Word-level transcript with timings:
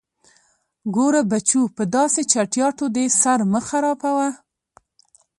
_ګوره 0.95 1.21
بچو، 1.31 1.61
په 1.75 1.83
داسې 1.95 2.21
چټياټو 2.31 2.85
دې 2.95 3.05
سر 3.21 3.39
مه 3.51 3.61
خرابوه. 3.67 4.29